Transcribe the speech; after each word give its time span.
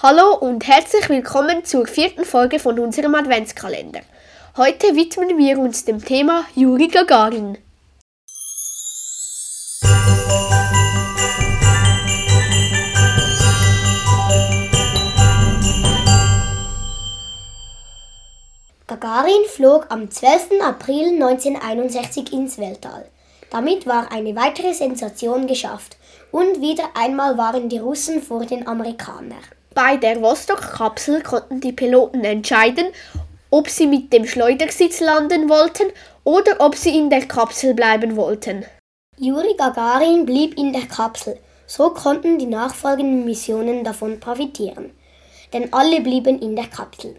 Hallo 0.00 0.36
und 0.36 0.64
herzlich 0.64 1.08
willkommen 1.08 1.64
zur 1.64 1.84
vierten 1.88 2.24
Folge 2.24 2.60
von 2.60 2.78
unserem 2.78 3.16
Adventskalender. 3.16 3.98
Heute 4.56 4.94
widmen 4.94 5.36
wir 5.36 5.58
uns 5.58 5.84
dem 5.86 6.04
Thema 6.04 6.44
Juri 6.54 6.86
Gagarin. 6.86 7.58
Gagarin 18.86 19.44
flog 19.48 19.86
am 19.88 20.08
12. 20.08 20.60
April 20.62 21.20
1961 21.20 22.32
ins 22.32 22.56
Weltall. 22.58 23.08
Damit 23.50 23.88
war 23.88 24.12
eine 24.12 24.36
weitere 24.36 24.74
Sensation 24.74 25.48
geschafft 25.48 25.96
und 26.30 26.60
wieder 26.60 26.84
einmal 26.94 27.36
waren 27.36 27.68
die 27.68 27.78
Russen 27.78 28.22
vor 28.22 28.46
den 28.46 28.64
Amerikanern. 28.68 29.57
Bei 29.80 29.96
der 29.96 30.20
Vostok-Kapsel 30.20 31.22
konnten 31.22 31.60
die 31.60 31.70
Piloten 31.70 32.24
entscheiden, 32.24 32.86
ob 33.48 33.68
sie 33.68 33.86
mit 33.86 34.12
dem 34.12 34.26
Schleudersitz 34.26 34.98
landen 34.98 35.48
wollten 35.48 35.92
oder 36.24 36.56
ob 36.58 36.74
sie 36.74 36.98
in 36.98 37.10
der 37.10 37.26
Kapsel 37.26 37.74
bleiben 37.74 38.16
wollten. 38.16 38.64
Juri 39.18 39.54
Gagarin 39.56 40.26
blieb 40.26 40.58
in 40.58 40.72
der 40.72 40.86
Kapsel. 40.86 41.38
So 41.68 41.90
konnten 41.90 42.40
die 42.40 42.46
nachfolgenden 42.46 43.24
Missionen 43.24 43.84
davon 43.84 44.18
profitieren. 44.18 44.90
Denn 45.52 45.72
alle 45.72 46.00
blieben 46.00 46.42
in 46.42 46.56
der 46.56 46.66
Kapsel. 46.66 47.14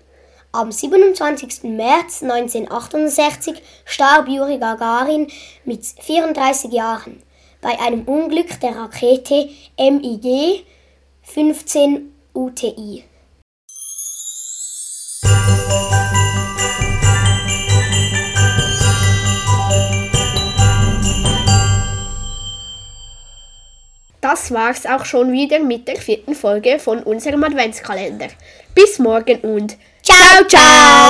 Am 0.51 0.69
27. 0.69 1.63
März 1.63 2.23
1968 2.23 3.55
starb 3.85 4.27
Juri 4.27 4.57
Gagarin 4.57 5.27
mit 5.63 5.85
34 5.85 6.73
Jahren 6.73 7.23
bei 7.61 7.79
einem 7.79 8.03
Unglück 8.03 8.59
der 8.59 8.75
Rakete 8.75 9.47
MiG 9.77 10.66
15 11.21 12.19
UTI. 12.39 13.03
Das 24.21 24.53
war's 24.53 24.85
auch 24.85 25.03
schon 25.03 25.33
wieder 25.33 25.59
mit 25.59 25.89
der 25.89 25.97
vierten 25.97 26.33
Folge 26.33 26.79
von 26.79 27.03
unserem 27.03 27.43
Adventskalender. 27.43 28.27
Bis 28.73 28.99
morgen 28.99 29.39
und 29.41 29.77
ciao 30.01 30.47
ciao! 30.47 31.08